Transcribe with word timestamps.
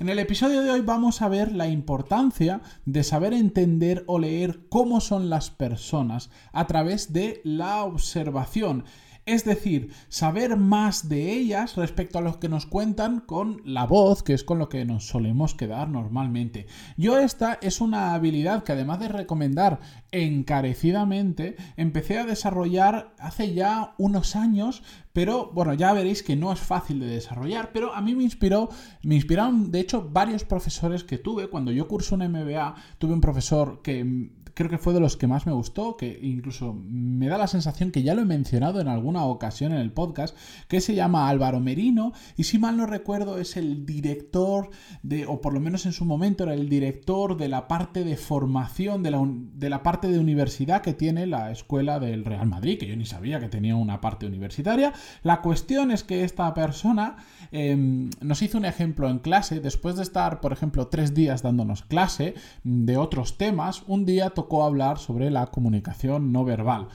En 0.00 0.08
el 0.08 0.18
episodio 0.18 0.62
de 0.62 0.70
hoy 0.70 0.80
vamos 0.80 1.20
a 1.20 1.28
ver 1.28 1.52
la 1.52 1.68
importancia 1.68 2.62
de 2.86 3.04
saber 3.04 3.34
entender 3.34 4.02
o 4.06 4.18
leer 4.18 4.60
cómo 4.70 4.98
son 5.02 5.28
las 5.28 5.50
personas 5.50 6.30
a 6.54 6.66
través 6.66 7.12
de 7.12 7.42
la 7.44 7.84
observación. 7.84 8.84
Es 9.30 9.44
decir, 9.44 9.92
saber 10.08 10.56
más 10.56 11.08
de 11.08 11.32
ellas 11.32 11.76
respecto 11.76 12.18
a 12.18 12.20
lo 12.20 12.40
que 12.40 12.48
nos 12.48 12.66
cuentan 12.66 13.20
con 13.20 13.62
la 13.64 13.86
voz, 13.86 14.24
que 14.24 14.34
es 14.34 14.42
con 14.42 14.58
lo 14.58 14.68
que 14.68 14.84
nos 14.84 15.06
solemos 15.06 15.54
quedar 15.54 15.88
normalmente. 15.88 16.66
Yo 16.96 17.16
esta 17.16 17.56
es 17.62 17.80
una 17.80 18.14
habilidad 18.14 18.64
que 18.64 18.72
además 18.72 18.98
de 18.98 19.06
recomendar 19.06 19.78
encarecidamente, 20.10 21.54
empecé 21.76 22.18
a 22.18 22.26
desarrollar 22.26 23.14
hace 23.20 23.54
ya 23.54 23.94
unos 23.98 24.34
años, 24.34 24.82
pero 25.12 25.52
bueno, 25.52 25.74
ya 25.74 25.92
veréis 25.92 26.24
que 26.24 26.34
no 26.34 26.52
es 26.52 26.58
fácil 26.58 26.98
de 26.98 27.06
desarrollar, 27.06 27.70
pero 27.72 27.94
a 27.94 28.00
mí 28.00 28.16
me 28.16 28.24
inspiró, 28.24 28.68
me 29.04 29.14
inspiraron 29.14 29.70
de 29.70 29.78
hecho 29.78 30.08
varios 30.10 30.42
profesores 30.42 31.04
que 31.04 31.18
tuve 31.18 31.46
cuando 31.46 31.70
yo 31.70 31.86
curso 31.86 32.16
un 32.16 32.28
MBA, 32.28 32.74
tuve 32.98 33.12
un 33.12 33.20
profesor 33.20 33.80
que 33.82 34.30
creo 34.54 34.70
que 34.70 34.78
fue 34.78 34.92
de 34.92 35.00
los 35.00 35.16
que 35.16 35.26
más 35.26 35.46
me 35.46 35.52
gustó, 35.52 35.96
que 35.96 36.18
incluso 36.22 36.74
me 36.74 37.28
da 37.28 37.38
la 37.38 37.46
sensación 37.46 37.90
que 37.90 38.02
ya 38.02 38.14
lo 38.14 38.22
he 38.22 38.26
mencionado 38.26 38.80
en 38.80 38.88
alguna 38.88 39.24
ocasión 39.24 39.72
en 39.72 39.78
el 39.78 39.92
podcast, 39.92 40.36
que 40.68 40.80
se 40.80 40.94
llama 40.94 41.28
Álvaro 41.28 41.60
Merino 41.60 42.12
y 42.36 42.44
si 42.44 42.58
mal 42.58 42.76
no 42.76 42.86
recuerdo 42.86 43.38
es 43.38 43.56
el 43.56 43.86
director 43.86 44.70
de, 45.02 45.26
o 45.26 45.40
por 45.40 45.52
lo 45.52 45.60
menos 45.60 45.86
en 45.86 45.92
su 45.92 46.04
momento 46.04 46.44
era 46.44 46.54
el 46.54 46.68
director 46.68 47.36
de 47.36 47.48
la 47.48 47.68
parte 47.68 48.04
de 48.04 48.16
formación, 48.16 49.02
de 49.02 49.10
la, 49.10 49.20
de 49.24 49.70
la 49.70 49.82
parte 49.82 50.08
de 50.08 50.18
universidad 50.18 50.82
que 50.82 50.94
tiene 50.94 51.26
la 51.26 51.50
escuela 51.50 51.98
del 52.00 52.24
Real 52.24 52.46
Madrid, 52.46 52.78
que 52.78 52.86
yo 52.86 52.96
ni 52.96 53.06
sabía 53.06 53.40
que 53.40 53.48
tenía 53.48 53.76
una 53.76 54.00
parte 54.00 54.26
universitaria. 54.26 54.92
La 55.22 55.40
cuestión 55.40 55.90
es 55.90 56.04
que 56.04 56.24
esta 56.24 56.52
persona 56.54 57.16
em, 57.52 58.10
nos 58.20 58.42
hizo 58.42 58.58
un 58.58 58.64
ejemplo 58.64 59.08
en 59.08 59.18
clase, 59.18 59.60
después 59.60 59.96
de 59.96 60.02
estar, 60.02 60.40
por 60.40 60.52
ejemplo, 60.52 60.88
tres 60.88 61.14
días 61.14 61.42
dándonos 61.42 61.82
clase 61.82 62.34
de 62.64 62.96
otros 62.96 63.38
temas, 63.38 63.82
un 63.86 64.04
día 64.04 64.30
tocó 64.40 64.64
hablar 64.64 64.98
sobre 64.98 65.30
la 65.30 65.48
comunicación 65.48 66.32
no 66.32 66.44
verbal. 66.44 66.88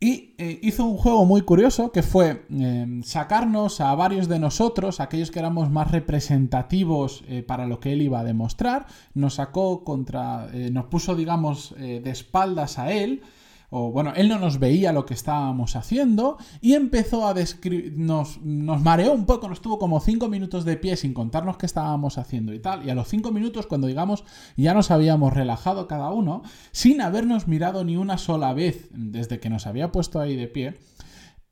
Y 0.00 0.34
eh, 0.38 0.58
hizo 0.62 0.84
un 0.84 0.96
juego 0.96 1.24
muy 1.26 1.42
curioso 1.42 1.92
que 1.92 2.02
fue 2.02 2.46
em, 2.50 3.02
sacarnos 3.02 3.80
a 3.80 3.94
varios 3.94 4.26
de 4.28 4.38
nosotros, 4.38 5.00
aquellos 5.00 5.30
que 5.30 5.38
éramos 5.38 5.70
más 5.70 5.90
representativos 5.90 7.24
eh, 7.28 7.42
para 7.42 7.66
lo 7.66 7.78
que 7.78 7.92
él 7.92 8.02
iba 8.02 8.20
a 8.20 8.24
demostrar, 8.24 8.86
nos 9.14 9.34
sacó 9.34 9.84
contra, 9.84 10.48
eh, 10.52 10.70
nos 10.70 10.86
puso 10.86 11.14
digamos 11.14 11.74
de 11.78 12.10
espaldas 12.10 12.78
a 12.78 12.92
él, 12.92 13.22
o 13.78 13.92
bueno, 13.92 14.14
él 14.16 14.28
no 14.28 14.38
nos 14.38 14.58
veía 14.58 14.90
lo 14.90 15.04
que 15.04 15.12
estábamos 15.12 15.76
haciendo 15.76 16.38
y 16.62 16.72
empezó 16.72 17.26
a 17.26 17.34
describir, 17.34 17.92
nos, 17.98 18.40
nos 18.40 18.80
mareó 18.80 19.12
un 19.12 19.26
poco, 19.26 19.50
nos 19.50 19.60
tuvo 19.60 19.78
como 19.78 20.00
cinco 20.00 20.28
minutos 20.28 20.64
de 20.64 20.78
pie 20.78 20.96
sin 20.96 21.12
contarnos 21.12 21.58
qué 21.58 21.66
estábamos 21.66 22.16
haciendo 22.16 22.54
y 22.54 22.58
tal, 22.58 22.86
y 22.86 22.90
a 22.90 22.94
los 22.94 23.08
cinco 23.08 23.32
minutos 23.32 23.66
cuando 23.66 23.86
digamos 23.86 24.24
ya 24.56 24.72
nos 24.72 24.90
habíamos 24.90 25.34
relajado 25.34 25.88
cada 25.88 26.10
uno, 26.10 26.42
sin 26.72 27.02
habernos 27.02 27.48
mirado 27.48 27.84
ni 27.84 27.98
una 27.98 28.16
sola 28.16 28.54
vez 28.54 28.88
desde 28.92 29.40
que 29.40 29.50
nos 29.50 29.66
había 29.66 29.92
puesto 29.92 30.20
ahí 30.20 30.36
de 30.36 30.48
pie, 30.48 30.78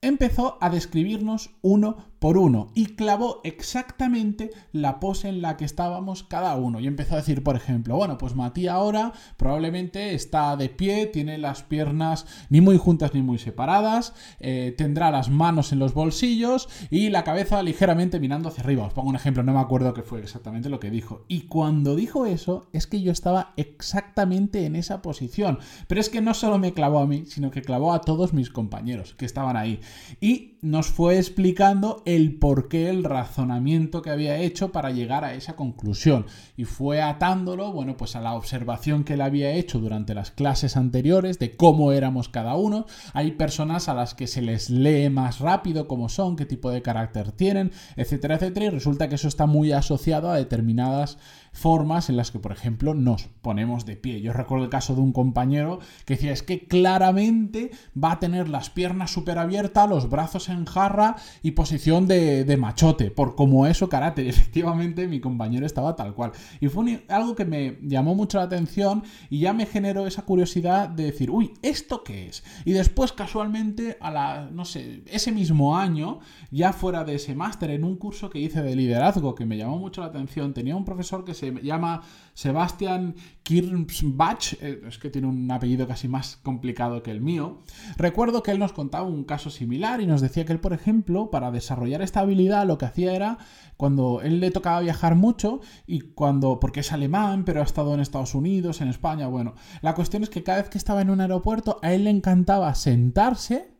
empezó 0.00 0.56
a 0.62 0.70
describirnos 0.70 1.50
uno 1.60 1.98
por 2.24 2.38
uno 2.38 2.68
y 2.74 2.86
clavó 2.86 3.42
exactamente 3.44 4.50
la 4.72 4.98
pose 4.98 5.28
en 5.28 5.42
la 5.42 5.58
que 5.58 5.66
estábamos 5.66 6.22
cada 6.22 6.56
uno. 6.56 6.80
Y 6.80 6.86
empezó 6.86 7.12
a 7.12 7.18
decir, 7.18 7.42
por 7.42 7.54
ejemplo, 7.54 7.96
bueno, 7.96 8.16
pues 8.16 8.34
Matías 8.34 8.72
ahora 8.72 9.12
probablemente 9.36 10.14
está 10.14 10.56
de 10.56 10.70
pie, 10.70 11.04
tiene 11.04 11.36
las 11.36 11.62
piernas 11.62 12.24
ni 12.48 12.62
muy 12.62 12.78
juntas 12.78 13.12
ni 13.12 13.20
muy 13.20 13.36
separadas, 13.36 14.14
eh, 14.40 14.74
tendrá 14.74 15.10
las 15.10 15.28
manos 15.28 15.70
en 15.74 15.80
los 15.80 15.92
bolsillos 15.92 16.70
y 16.88 17.10
la 17.10 17.24
cabeza 17.24 17.62
ligeramente 17.62 18.18
mirando 18.18 18.48
hacia 18.48 18.64
arriba. 18.64 18.86
Os 18.86 18.94
pongo 18.94 19.10
un 19.10 19.16
ejemplo, 19.16 19.42
no 19.42 19.52
me 19.52 19.60
acuerdo 19.60 19.92
qué 19.92 20.02
fue 20.02 20.20
exactamente 20.20 20.70
lo 20.70 20.80
que 20.80 20.90
dijo. 20.90 21.26
Y 21.28 21.42
cuando 21.42 21.94
dijo 21.94 22.24
eso, 22.24 22.68
es 22.72 22.86
que 22.86 23.02
yo 23.02 23.12
estaba 23.12 23.52
exactamente 23.58 24.64
en 24.64 24.76
esa 24.76 25.02
posición. 25.02 25.58
Pero 25.88 26.00
es 26.00 26.08
que 26.08 26.22
no 26.22 26.32
solo 26.32 26.56
me 26.56 26.72
clavó 26.72 27.00
a 27.00 27.06
mí, 27.06 27.26
sino 27.26 27.50
que 27.50 27.60
clavó 27.60 27.92
a 27.92 28.00
todos 28.00 28.32
mis 28.32 28.48
compañeros 28.48 29.12
que 29.12 29.26
estaban 29.26 29.58
ahí. 29.58 29.80
Y 30.22 30.53
nos 30.64 30.86
fue 30.86 31.18
explicando 31.18 32.02
el 32.06 32.36
porqué, 32.38 32.88
el 32.88 33.04
razonamiento 33.04 34.00
que 34.00 34.08
había 34.08 34.38
hecho 34.38 34.72
para 34.72 34.90
llegar 34.90 35.22
a 35.22 35.34
esa 35.34 35.56
conclusión. 35.56 36.24
Y 36.56 36.64
fue 36.64 37.02
atándolo, 37.02 37.70
bueno, 37.70 37.98
pues 37.98 38.16
a 38.16 38.22
la 38.22 38.32
observación 38.32 39.04
que 39.04 39.12
él 39.12 39.20
había 39.20 39.52
hecho 39.52 39.78
durante 39.78 40.14
las 40.14 40.30
clases 40.30 40.78
anteriores 40.78 41.38
de 41.38 41.54
cómo 41.54 41.92
éramos 41.92 42.30
cada 42.30 42.54
uno. 42.54 42.86
Hay 43.12 43.32
personas 43.32 43.90
a 43.90 43.94
las 43.94 44.14
que 44.14 44.26
se 44.26 44.40
les 44.40 44.70
lee 44.70 45.10
más 45.10 45.38
rápido 45.40 45.86
cómo 45.86 46.08
son, 46.08 46.34
qué 46.34 46.46
tipo 46.46 46.70
de 46.70 46.80
carácter 46.80 47.32
tienen, 47.32 47.70
etcétera, 47.96 48.36
etcétera. 48.36 48.64
Y 48.64 48.70
resulta 48.70 49.10
que 49.10 49.16
eso 49.16 49.28
está 49.28 49.44
muy 49.44 49.72
asociado 49.72 50.30
a 50.30 50.36
determinadas 50.36 51.18
formas 51.54 52.10
en 52.10 52.16
las 52.16 52.32
que, 52.32 52.40
por 52.40 52.52
ejemplo, 52.52 52.94
nos 52.94 53.28
ponemos 53.40 53.86
de 53.86 53.96
pie. 53.96 54.20
Yo 54.20 54.32
recuerdo 54.32 54.64
el 54.64 54.70
caso 54.70 54.94
de 54.94 55.00
un 55.00 55.12
compañero 55.12 55.78
que 56.04 56.14
decía, 56.14 56.32
es 56.32 56.42
que 56.42 56.66
claramente 56.66 57.70
va 57.96 58.12
a 58.12 58.20
tener 58.20 58.48
las 58.48 58.70
piernas 58.70 59.12
súper 59.12 59.38
abiertas, 59.38 59.88
los 59.88 60.10
brazos 60.10 60.48
en 60.48 60.66
jarra 60.66 61.16
y 61.42 61.52
posición 61.52 62.06
de, 62.08 62.56
machote, 62.58 63.10
por 63.10 63.36
como 63.36 63.66
eso. 63.66 63.88
Y 64.16 64.20
efectivamente 64.28 65.06
mi 65.06 65.20
compañero 65.20 65.64
estaba 65.64 65.94
tal 65.94 66.14
cual. 66.14 66.32
Y 66.60 66.68
fue 66.68 67.04
algo 67.08 67.36
que 67.36 67.44
me 67.44 67.78
llamó 67.82 68.14
mucho 68.16 68.38
la 68.38 68.44
atención 68.44 69.04
y 69.30 69.38
ya 69.38 69.52
me 69.52 69.66
generó 69.66 70.06
esa 70.06 70.22
curiosidad 70.22 70.88
de 70.88 71.04
decir, 71.04 71.30
uy, 71.30 71.52
¿esto 71.62 72.02
qué 72.02 72.28
es? 72.28 72.42
Y 72.64 72.72
después 72.72 73.12
casualmente, 73.12 73.96
a 74.00 74.10
la, 74.10 74.50
no 74.50 74.64
sé, 74.64 75.02
ese 75.06 75.30
mismo 75.30 75.78
año, 75.78 76.18
ya 76.50 76.72
fuera 76.72 77.04
de 77.04 77.14
ese 77.14 77.36
máster, 77.36 77.70
en 77.70 77.84
un 77.84 77.96
curso 77.96 78.28
que 78.28 78.40
hice 78.40 78.62
de 78.62 78.74
liderazgo 78.74 79.36
que 79.36 79.46
me 79.46 79.56
llamó 79.56 79.78
mucho 79.78 80.00
la 80.00 80.08
atención, 80.08 80.52
tenía 80.52 80.74
un 80.74 80.84
profesor 80.84 81.24
que 81.24 81.34
se 81.34 81.43
se 81.44 81.62
llama 81.62 82.02
Sebastian 82.34 83.14
Kirchbach, 83.42 84.54
eh, 84.60 84.82
es 84.86 84.98
que 84.98 85.10
tiene 85.10 85.28
un 85.28 85.50
apellido 85.50 85.86
casi 85.86 86.08
más 86.08 86.36
complicado 86.42 87.02
que 87.02 87.10
el 87.10 87.20
mío. 87.20 87.60
Recuerdo 87.96 88.42
que 88.42 88.50
él 88.50 88.58
nos 88.58 88.72
contaba 88.72 89.06
un 89.06 89.24
caso 89.24 89.50
similar 89.50 90.00
y 90.00 90.06
nos 90.06 90.20
decía 90.20 90.44
que 90.44 90.52
él, 90.52 90.60
por 90.60 90.72
ejemplo, 90.72 91.30
para 91.30 91.50
desarrollar 91.50 92.02
esta 92.02 92.20
habilidad 92.20 92.66
lo 92.66 92.78
que 92.78 92.86
hacía 92.86 93.14
era 93.14 93.38
cuando 93.76 94.20
él 94.22 94.40
le 94.40 94.50
tocaba 94.50 94.80
viajar 94.80 95.14
mucho 95.14 95.60
y 95.86 96.00
cuando, 96.00 96.58
porque 96.60 96.80
es 96.80 96.92
alemán, 96.92 97.44
pero 97.44 97.60
ha 97.60 97.64
estado 97.64 97.94
en 97.94 98.00
Estados 98.00 98.34
Unidos, 98.34 98.80
en 98.80 98.88
España, 98.88 99.26
bueno, 99.26 99.54
la 99.82 99.94
cuestión 99.94 100.22
es 100.22 100.30
que 100.30 100.42
cada 100.42 100.62
vez 100.62 100.70
que 100.70 100.78
estaba 100.78 101.02
en 101.02 101.10
un 101.10 101.20
aeropuerto 101.20 101.78
a 101.82 101.92
él 101.92 102.04
le 102.04 102.10
encantaba 102.10 102.74
sentarse 102.74 103.74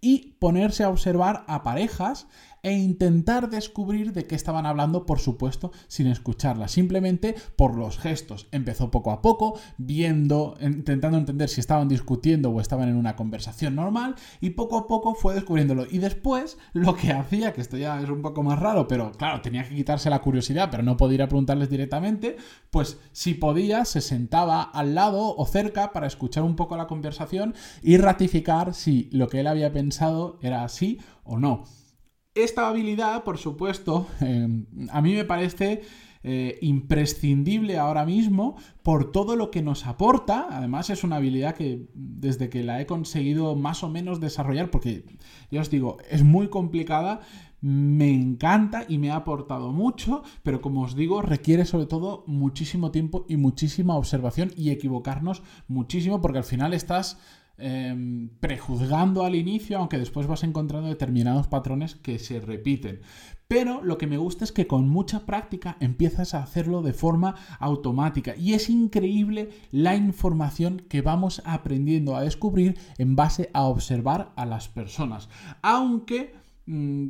y 0.00 0.36
ponerse 0.38 0.84
a 0.84 0.88
observar 0.88 1.44
a 1.46 1.62
parejas 1.62 2.26
e 2.62 2.72
intentar 2.72 3.48
descubrir 3.48 4.12
de 4.12 4.26
qué 4.26 4.34
estaban 4.34 4.66
hablando, 4.66 5.06
por 5.06 5.18
supuesto, 5.18 5.72
sin 5.88 6.06
escucharla, 6.06 6.68
simplemente 6.68 7.34
por 7.56 7.76
los 7.76 7.98
gestos. 7.98 8.48
Empezó 8.52 8.90
poco 8.90 9.12
a 9.12 9.22
poco, 9.22 9.58
viendo, 9.78 10.56
intentando 10.60 11.18
entender 11.18 11.48
si 11.48 11.60
estaban 11.60 11.88
discutiendo 11.88 12.50
o 12.50 12.60
estaban 12.60 12.88
en 12.88 12.96
una 12.96 13.16
conversación 13.16 13.74
normal, 13.74 14.14
y 14.40 14.50
poco 14.50 14.78
a 14.78 14.86
poco 14.86 15.14
fue 15.14 15.34
descubriéndolo. 15.34 15.86
Y 15.90 15.98
después, 15.98 16.58
lo 16.72 16.94
que 16.94 17.12
hacía, 17.12 17.52
que 17.52 17.60
esto 17.60 17.76
ya 17.76 18.00
es 18.00 18.08
un 18.08 18.22
poco 18.22 18.42
más 18.42 18.58
raro, 18.58 18.88
pero 18.88 19.12
claro, 19.12 19.40
tenía 19.40 19.68
que 19.68 19.74
quitarse 19.74 20.10
la 20.10 20.20
curiosidad, 20.20 20.68
pero 20.70 20.82
no 20.82 20.96
podía 20.96 21.28
preguntarles 21.28 21.70
directamente, 21.70 22.36
pues 22.70 22.98
si 23.12 23.34
podía, 23.34 23.84
se 23.84 24.00
sentaba 24.00 24.62
al 24.62 24.94
lado 24.94 25.34
o 25.36 25.46
cerca 25.46 25.92
para 25.92 26.06
escuchar 26.06 26.44
un 26.44 26.56
poco 26.56 26.76
la 26.76 26.86
conversación 26.86 27.54
y 27.82 27.96
ratificar 27.96 28.74
si 28.74 29.08
lo 29.12 29.28
que 29.28 29.40
él 29.40 29.46
había 29.46 29.72
pensado 29.72 30.38
era 30.42 30.64
así 30.64 30.98
o 31.24 31.38
no. 31.38 31.64
Esta 32.42 32.68
habilidad, 32.68 33.22
por 33.22 33.36
supuesto, 33.36 34.06
em, 34.20 34.64
a 34.90 35.02
mí 35.02 35.14
me 35.14 35.24
parece 35.24 35.82
eh, 36.22 36.58
imprescindible 36.60 37.78
ahora 37.78 38.04
mismo 38.04 38.56
por 38.82 39.10
todo 39.10 39.36
lo 39.36 39.50
que 39.50 39.62
nos 39.62 39.86
aporta. 39.86 40.48
Además 40.50 40.88
es 40.90 41.04
una 41.04 41.16
habilidad 41.16 41.54
que 41.54 41.88
desde 41.94 42.48
que 42.48 42.62
la 42.62 42.80
he 42.80 42.86
conseguido 42.86 43.56
más 43.56 43.82
o 43.82 43.90
menos 43.90 44.20
desarrollar, 44.20 44.70
porque 44.70 45.04
ya 45.50 45.60
os 45.60 45.70
digo, 45.70 45.98
es 46.10 46.22
muy 46.24 46.48
complicada, 46.48 47.20
me 47.60 48.10
encanta 48.10 48.84
y 48.88 48.96
me 48.96 49.10
ha 49.10 49.16
aportado 49.16 49.70
mucho, 49.72 50.22
pero 50.42 50.62
como 50.62 50.82
os 50.82 50.94
digo, 50.94 51.20
requiere 51.20 51.66
sobre 51.66 51.86
todo 51.86 52.24
muchísimo 52.26 52.90
tiempo 52.90 53.26
y 53.28 53.36
muchísima 53.36 53.96
observación 53.96 54.50
y 54.56 54.70
equivocarnos 54.70 55.42
muchísimo 55.68 56.20
porque 56.22 56.38
al 56.38 56.44
final 56.44 56.72
estás 56.72 57.18
em, 57.60 58.28
prejuzgando 58.40 59.24
al 59.24 59.34
inicio, 59.34 59.78
aunque 59.78 59.98
después 59.98 60.26
vas 60.26 60.42
encontrando 60.44 60.88
determinados 60.88 61.46
patrones 61.46 61.94
que 61.94 62.18
se 62.18 62.40
repiten. 62.40 63.00
Pero 63.48 63.82
lo 63.82 63.98
que 63.98 64.06
me 64.06 64.16
gusta 64.16 64.44
es 64.44 64.52
que 64.52 64.68
con 64.68 64.88
mucha 64.88 65.26
práctica 65.26 65.76
empiezas 65.80 66.34
a 66.34 66.42
hacerlo 66.42 66.82
de 66.82 66.92
forma 66.92 67.34
automática 67.58 68.36
y 68.36 68.54
es 68.54 68.70
increíble 68.70 69.50
la 69.72 69.96
información 69.96 70.82
que 70.88 71.02
vamos 71.02 71.42
aprendiendo 71.44 72.14
a 72.14 72.22
descubrir 72.22 72.78
en 72.96 73.16
base 73.16 73.50
a 73.52 73.64
observar 73.64 74.32
a 74.36 74.46
las 74.46 74.68
personas. 74.68 75.28
Aunque... 75.62 76.34
Mm, 76.66 77.08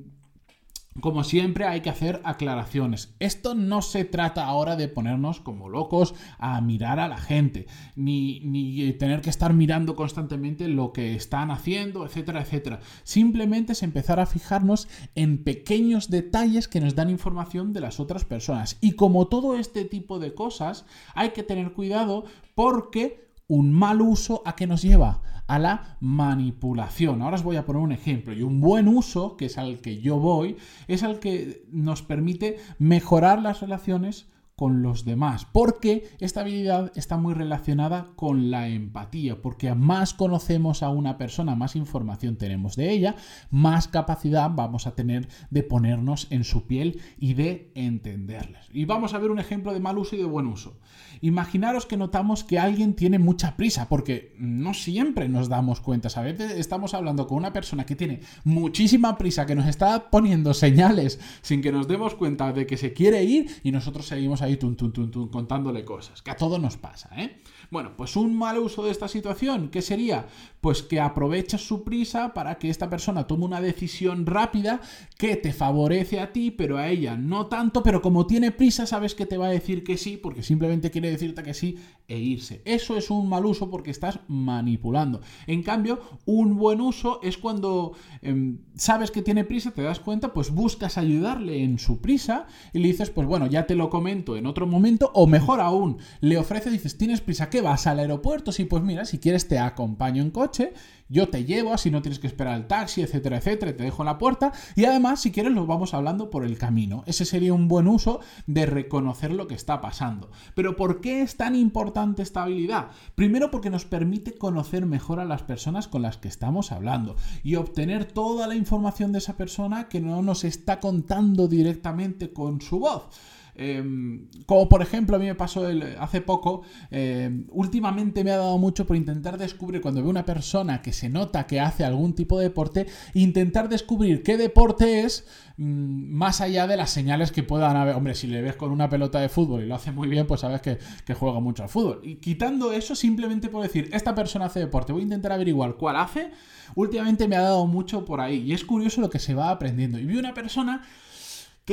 como 0.99 1.23
siempre 1.23 1.67
hay 1.67 1.83
que 1.83 1.91
hacer 1.91 2.21
aclaraciones. 2.25 3.15
Esto 3.21 3.55
no 3.55 3.81
se 3.81 4.05
trata 4.05 4.45
ahora 4.45 4.75
de 4.75 4.89
ponernos 4.89 5.41
como 5.41 5.69
locos 5.69 6.15
a 6.39 6.61
mirar 6.61 6.99
a 6.99 7.07
la 7.07 7.19
gente, 7.19 7.67
ni, 7.95 8.93
tener 8.99 9.21
que 9.21 9.31
estar 9.31 9.55
mirando 9.55 9.95
constantemente 9.95 10.67
lo 10.67 10.93
que 10.93 11.15
están 11.15 11.53
haciendo, 11.53 12.05
etcétera, 12.05 12.43
etcétera. 12.43 12.81
Simplemente 13.05 13.73
es 13.73 13.83
empezar 13.83 14.19
a 14.19 14.27
fijarnos 14.27 14.89
en 15.15 15.45
pequeños 15.45 16.11
detalles 16.11 16.67
que 16.67 16.81
nos 16.81 16.97
dan 16.97 17.09
información 17.09 17.73
de 17.73 17.81
las 17.81 18.01
otras 18.01 18.25
personas. 18.25 18.77
Y 18.81 18.93
como 18.93 19.29
todo 19.29 19.57
este 19.57 19.85
tipo 19.85 20.19
de 20.19 20.35
cosas, 20.35 20.85
hay 21.15 21.31
que 21.31 21.45
tener 21.45 21.73
cuidado 21.73 22.25
porque 22.57 23.31
un 23.47 23.73
mal 23.73 24.01
uso 24.01 24.43
a 24.45 24.55
qué 24.55 24.67
nos 24.67 24.83
lleva? 24.83 25.23
A 25.51 25.59
la 25.59 25.97
manipulación. 25.99 27.23
Ahora 27.23 27.35
os 27.35 27.43
voy 27.43 27.57
a 27.57 27.65
poner 27.65 27.83
un 27.83 27.91
ejemplo. 27.91 28.33
Y 28.33 28.43
un 28.43 28.61
buen 28.61 28.87
uso, 28.87 29.37
que 29.37 29.47
es 29.47 29.59
al 29.59 29.81
que 29.81 30.01
yo 30.01 30.17
voy, 30.17 30.57
es 30.87 31.03
al 31.03 31.19
que 31.19 31.65
nos 31.73 32.03
permite 32.03 32.59
mejorar 32.79 33.43
las 33.43 33.61
relaciones 33.61 34.29
con 34.61 34.83
los 34.83 35.07
demás, 35.07 35.47
porque 35.51 36.11
esta 36.19 36.43
habilidad 36.43 36.93
está 36.95 37.17
muy 37.17 37.33
relacionada 37.33 38.09
con 38.15 38.51
la 38.51 38.69
empatía, 38.69 39.41
porque 39.41 39.75
más 39.75 40.13
conocemos 40.13 40.83
a 40.83 40.91
una 40.91 41.17
persona, 41.17 41.55
más 41.57 41.77
información 41.77 42.37
tenemos 42.37 42.77
de 42.77 42.91
ella, 42.91 43.17
más 43.51 43.89
capacidad 43.89 44.51
vamos 44.55 44.87
a 44.87 44.95
tener 44.95 45.29
de 45.49 45.63
ponernos 45.63 46.27
en 46.29 46.45
su 46.45 46.67
piel 46.67 47.01
y 47.19 47.33
de 47.33 47.73
entenderles. 47.75 48.67
Y 48.71 48.85
vamos 48.85 49.15
a 49.15 49.19
ver 49.19 49.31
un 49.31 49.39
ejemplo 49.39 49.73
de 49.73 49.81
mal 49.81 49.97
uso 49.97 50.15
y 50.15 50.19
de 50.19 50.27
buen 50.27 50.47
uso. 50.47 50.77
Imaginaros 51.23 51.87
que 51.87 51.97
notamos 51.97 52.45
que 52.45 52.59
alguien 52.59 52.93
tiene 52.95 53.19
mucha 53.19 53.57
prisa, 53.57 53.89
porque 53.89 54.35
no 54.39 54.75
siempre 54.75 55.31
nos 55.31 55.49
damos 55.49 55.81
cuenta. 55.81 56.09
A 56.15 56.23
veces 56.23 56.53
estamos 56.53 56.93
hablando 56.93 57.27
con 57.27 57.39
una 57.39 57.55
persona 57.55 57.87
que 57.87 57.97
tiene 57.97 58.21
muchísima 58.45 59.17
prisa, 59.17 59.47
que 59.47 59.55
nos 59.55 59.67
está 59.67 60.11
poniendo 60.11 60.53
señales 60.53 61.19
sin 61.41 61.63
que 61.63 61.73
nos 61.73 61.89
demos 61.89 62.15
cuenta 62.15 62.53
de 62.53 62.67
que 62.67 62.77
se 62.77 62.93
quiere 62.93 63.25
ir 63.25 63.51
y 63.63 63.71
nosotros 63.71 64.07
seguimos 64.07 64.43
ahí 64.43 64.50
contándole 64.59 65.85
cosas. 65.85 66.23
Que 66.23 66.31
a 66.31 66.37
todo 66.37 66.59
nos 66.59 66.77
pasa, 66.77 67.11
¿eh? 67.17 67.41
Bueno, 67.71 67.93
pues 67.97 68.17
un 68.17 68.37
mal 68.37 68.59
uso 68.59 68.83
de 68.83 68.91
esta 68.91 69.07
situación, 69.07 69.69
¿qué 69.69 69.81
sería? 69.81 70.27
Pues 70.61 70.83
que 70.83 70.99
aprovechas 70.99 71.61
su 71.61 71.85
prisa 71.85 72.35
para 72.35 72.59
que 72.59 72.69
esta 72.69 72.91
persona 72.91 73.29
tome 73.29 73.45
una 73.45 73.61
decisión 73.61 74.27
rápida 74.27 74.81
que 75.17 75.37
te 75.37 75.53
favorece 75.53 76.19
a 76.19 76.33
ti, 76.33 76.51
pero 76.51 76.79
a 76.79 76.89
ella 76.89 77.17
no 77.17 77.47
tanto, 77.47 77.85
pero 77.85 78.03
como 78.03 78.27
tiene 78.27 78.51
prisa 78.51 78.87
sabes 78.87 79.15
que 79.15 79.25
te 79.25 79.39
va 79.39 79.47
a 79.47 79.51
decir 79.51 79.85
que 79.85 79.97
sí, 79.97 80.17
porque 80.17 80.43
simplemente 80.43 80.91
quiere 80.91 81.13
decirte 81.13 81.45
que 81.45 81.55
sí 81.55 81.79
e 82.09 82.19
irse. 82.19 82.61
Eso 82.65 82.97
es 82.97 83.09
un 83.09 83.29
mal 83.29 83.47
uso 83.47 83.71
porque 83.71 83.93
estás 83.93 84.19
manipulando. 84.27 85.21
En 85.47 85.63
cambio, 85.63 86.01
un 86.25 86.57
buen 86.57 86.81
uso 86.81 87.21
es 87.23 87.39
cuando 87.39 87.93
em, 88.21 88.59
sabes 88.75 89.13
que 89.13 89.23
tiene 89.23 89.45
prisa, 89.45 89.71
te 89.71 89.83
das 89.83 90.01
cuenta, 90.01 90.33
pues 90.33 90.51
buscas 90.51 90.99
ayudarle 90.99 91.63
en 91.63 91.79
su 91.79 92.01
prisa 92.01 92.49
y 92.73 92.81
le 92.81 92.89
dices, 92.89 93.11
pues 93.11 93.29
bueno, 93.29 93.47
ya 93.47 93.69
te 93.69 93.77
lo 93.77 93.91
comento 93.91 94.37
en 94.37 94.47
otro 94.47 94.67
momento, 94.67 95.13
o 95.15 95.29
mejor 95.29 95.61
aún, 95.61 95.99
le 96.21 96.37
ofrece, 96.37 96.69
dices, 96.71 96.99
tienes 96.99 97.21
prisa, 97.21 97.49
¿qué 97.49 97.60
vas 97.61 97.87
al 97.87 97.99
aeropuerto? 97.99 98.53
Sí, 98.53 98.65
pues 98.65 98.83
mira, 98.83 99.05
si 99.05 99.19
quieres 99.19 99.49
te 99.49 99.59
acompaño 99.59 100.23
en 100.23 100.31
coche, 100.31 100.73
yo 101.09 101.29
te 101.29 101.45
llevo, 101.45 101.75
así 101.75 101.91
no 101.91 102.03
tienes 102.03 102.21
que 102.21 102.29
esperar 102.29 102.57
el 102.57 102.69
taxi, 102.69 103.03
etcétera, 103.03 103.39
etcétera, 103.39 103.77
te 103.77 103.83
dejo 103.83 104.03
en 104.03 104.07
la 104.07 104.19
puerta 104.19 104.53
y 104.77 104.85
además, 104.85 105.21
si 105.21 105.33
quieres, 105.33 105.53
lo 105.53 105.67
vamos 105.67 105.93
hablando 105.93 106.31
por 106.31 106.45
el 106.45 106.57
camino. 106.57 107.03
Ese 107.07 107.25
sería 107.25 107.53
un 107.53 107.67
buen 107.67 107.89
uso 107.89 108.21
de 108.47 108.65
reconocer 108.65 109.33
lo 109.33 109.49
que 109.49 109.57
está 109.57 109.81
pasando. 109.81 110.31
Pero 110.55 110.77
¿por 110.77 111.01
qué 111.01 111.23
es 111.23 111.37
tan 111.37 111.57
importante 111.57 112.23
esta 112.23 112.45
habilidad? 112.45 112.91
Primero 113.17 113.51
porque 113.51 113.71
nos 113.71 113.85
permite 113.85 114.39
conocer 114.39 114.87
mejor 114.87 115.19
a 115.19 115.25
las 115.25 115.43
personas 115.43 115.89
con 115.89 116.03
las 116.03 116.17
que 116.17 116.29
estamos 116.29 116.71
hablando 116.71 117.17
y 117.43 117.57
obtener 117.57 118.05
toda 118.05 118.47
la 118.47 118.55
información 118.55 119.11
de 119.11 119.19
esa 119.19 119.37
persona 119.37 119.89
que 119.89 120.01
no 120.01 120.23
nos 120.23 120.45
está 120.45 120.79
contando 120.79 121.49
directamente 121.49 122.33
con 122.33 122.61
su 122.61 122.79
voz. 122.79 123.09
Em, 123.55 124.29
como 124.47 124.69
por 124.69 124.83
ejemplo, 124.83 125.17
a 125.17 125.19
mí 125.19 125.27
me 125.27 125.35
pasó 125.35 125.67
hace 125.99 126.21
poco, 126.21 126.63
em, 126.91 127.47
últimamente 127.51 128.25
me 128.25 128.31
ha 128.31 128.37
dado 128.37 128.59
mucho 128.59 128.87
por 128.87 128.97
intentar 128.97 129.39
descubrir, 129.39 129.81
cuando 129.81 130.01
veo 130.01 130.11
una 130.11 130.25
persona 130.25 130.83
que 130.83 130.93
se 130.93 131.09
nota 131.09 131.47
que 131.47 131.61
hace 131.61 131.85
algún 131.85 132.15
tipo 132.15 132.39
de 132.39 132.45
deporte, 132.45 132.87
intentar 133.15 133.69
descubrir 133.69 134.23
qué 134.23 134.37
deporte 134.37 135.01
es 135.01 135.27
mm, 135.57 136.13
más 136.13 136.41
allá 136.41 136.67
de 136.67 136.77
las 136.77 136.91
señales 136.91 137.33
que 137.33 137.43
puedan 137.43 137.77
haber. 137.77 137.95
Hombre, 137.95 138.15
si 138.15 138.27
le 138.27 138.43
ves 138.43 138.57
con 138.57 138.71
una 138.71 138.89
pelota 138.89 139.21
de 139.21 139.29
fútbol 139.29 139.63
y 139.63 139.67
lo 139.67 139.75
hace 139.75 139.93
muy 139.93 140.09
bien, 140.09 140.27
pues 140.27 140.41
sabes 140.41 140.61
que, 140.63 140.79
que 141.05 141.15
juega 141.15 141.41
mucho 141.41 141.63
al 141.63 141.69
fútbol. 141.69 142.01
Y 142.03 142.17
quitando 142.17 142.73
eso, 142.73 142.95
simplemente 142.95 143.49
por 143.49 143.63
decir, 143.63 143.91
esta 143.93 144.15
persona 144.15 144.47
hace 144.47 144.61
deporte, 144.61 144.93
voy 144.93 145.03
a 145.03 145.05
intentar 145.05 145.33
averiguar 145.33 145.75
cuál 145.77 145.97
hace, 145.97 146.31
últimamente 146.75 147.29
me 147.29 147.37
ha 147.37 147.43
dado 147.43 147.67
mucho 147.67 148.05
por 148.05 148.21
ahí. 148.21 148.39
Y 148.39 148.53
es 148.53 148.65
curioso 148.65 149.01
lo 149.01 149.11
que 149.11 149.19
se 149.19 149.35
va 149.35 149.51
aprendiendo. 149.51 149.99
Y 149.99 150.07
vi 150.07 150.17
una 150.17 150.35
persona 150.35 150.83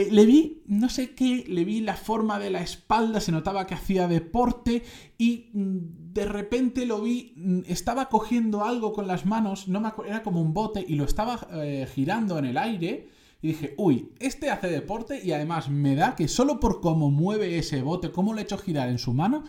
le 0.06 0.26
vi, 0.26 0.64
no 0.68 0.90
sé 0.90 1.16
qué, 1.16 1.44
le 1.48 1.66
vi 1.66 1.82
la 1.82 1.96
forma 1.96 2.40
de 2.40 2.50
la 2.50 2.62
espalda, 2.62 3.20
se 3.20 3.32
notaba 3.32 3.66
que 3.66 3.74
hacía 3.74 4.08
deporte 4.08 4.84
y 5.18 5.50
mm, 5.54 6.14
de 6.14 6.26
repente 6.26 6.86
lo 6.86 7.02
vi, 7.02 7.34
mm, 7.36 7.62
estaba 7.68 8.08
cogiendo 8.08 8.64
algo 8.64 8.94
con 8.94 9.08
las 9.08 9.26
manos, 9.26 9.68
no 9.68 9.82
me 9.82 9.92
era 10.08 10.24
como 10.24 10.42
un 10.42 10.54
bote 10.54 10.86
y 10.88 10.96
lo 10.96 11.06
estaba 11.06 11.48
eh, 11.52 11.88
girando 11.94 12.38
en 12.38 12.46
el 12.46 12.58
aire. 12.58 13.10
Y 13.42 13.50
dije, 13.50 13.76
uy, 13.78 14.14
este 14.20 14.50
hace 14.50 14.68
deporte 14.68 15.22
y 15.24 15.32
además 15.32 15.70
me 15.70 15.96
da 15.96 16.16
que 16.16 16.28
solo 16.28 16.60
por 16.60 16.82
cómo 16.82 17.12
mueve 17.12 17.58
ese 17.58 17.84
bote, 17.84 18.12
cómo 18.12 18.34
lo 18.34 18.40
he 18.40 18.44
hecho 18.44 18.58
girar 18.58 18.90
en 18.90 18.98
su 18.98 19.14
mano, 19.14 19.44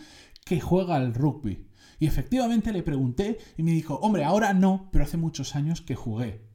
que 0.45 0.59
juega 0.59 0.95
al 0.95 1.13
rugby. 1.13 1.67
Y 1.99 2.07
efectivamente 2.07 2.71
le 2.71 2.83
pregunté 2.83 3.37
y 3.57 3.63
me 3.63 3.71
dijo, 3.71 3.95
hombre, 3.95 4.23
ahora 4.23 4.53
no, 4.53 4.89
pero 4.91 5.03
hace 5.03 5.17
muchos 5.17 5.55
años 5.55 5.81
que 5.81 5.95
jugué. 5.95 6.48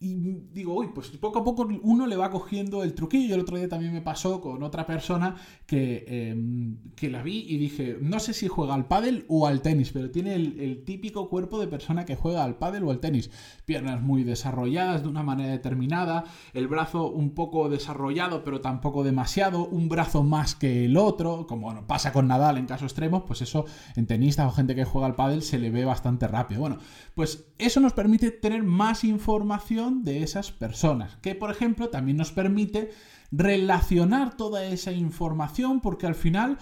Y 0.00 0.14
digo, 0.52 0.74
uy, 0.74 0.90
pues 0.94 1.08
poco 1.08 1.40
a 1.40 1.44
poco 1.44 1.68
uno 1.82 2.06
le 2.06 2.16
va 2.16 2.30
cogiendo 2.30 2.84
el 2.84 2.94
truquillo. 2.94 3.34
El 3.34 3.40
otro 3.40 3.56
día 3.56 3.68
también 3.68 3.92
me 3.92 4.00
pasó 4.00 4.40
con 4.40 4.62
otra 4.62 4.86
persona 4.86 5.34
que, 5.66 6.04
em, 6.06 6.78
que 6.94 7.10
la 7.10 7.20
vi 7.20 7.44
y 7.48 7.58
dije, 7.58 7.98
no 8.00 8.20
sé 8.20 8.32
si 8.32 8.46
juega 8.46 8.74
al 8.74 8.86
pádel 8.86 9.24
o 9.28 9.48
al 9.48 9.60
tenis, 9.60 9.90
pero 9.90 10.12
tiene 10.12 10.36
el, 10.36 10.84
típico 10.84 11.28
cuerpo 11.28 11.58
de 11.58 11.66
persona 11.66 12.04
que 12.04 12.14
juega 12.14 12.44
al 12.44 12.58
pádel 12.58 12.84
o 12.84 12.92
al 12.92 13.00
tenis. 13.00 13.30
Piernas 13.64 14.00
muy 14.00 14.22
desarrolladas 14.22 15.02
de 15.02 15.08
una 15.08 15.24
manera 15.24 15.50
determinada, 15.50 16.24
el 16.54 16.68
brazo 16.68 17.10
un 17.10 17.34
poco 17.34 17.68
desarrollado, 17.68 18.44
pero 18.44 18.60
tampoco 18.60 19.02
demasiado, 19.02 19.66
un 19.66 19.88
brazo 19.88 20.22
más 20.22 20.54
que 20.54 20.84
el 20.84 20.96
otro, 20.96 21.48
como 21.48 21.86
pasa 21.88 22.12
con 22.12 22.28
Nadal 22.28 22.56
en 22.56 22.66
casos 22.66 22.92
extremos, 22.92 23.24
pues 23.26 23.42
eso 23.42 23.64
en 23.96 24.06
tenistas 24.06 24.46
o 24.46 24.52
gente 24.52 24.76
que 24.76 24.84
juega 24.84 25.08
al 25.08 25.16
pádel 25.16 25.42
se 25.42 25.58
le 25.58 25.70
ve 25.70 25.84
bastante 25.84 26.28
rápido. 26.28 26.60
Bueno, 26.60 26.78
pues 27.16 27.48
eso 27.58 27.80
nos 27.80 27.92
permite 27.92 28.30
tener 28.30 28.62
más 28.62 29.02
información 29.02 29.87
de 29.90 30.22
esas 30.22 30.52
personas, 30.52 31.16
que 31.16 31.34
por 31.34 31.50
ejemplo 31.50 31.88
también 31.88 32.16
nos 32.16 32.32
permite 32.32 32.90
relacionar 33.30 34.36
toda 34.36 34.64
esa 34.64 34.92
información 34.92 35.80
porque 35.80 36.06
al 36.06 36.14
final 36.14 36.58